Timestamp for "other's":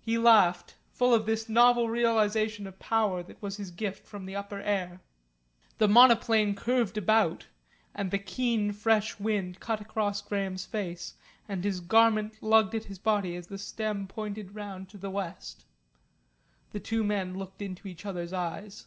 18.06-18.32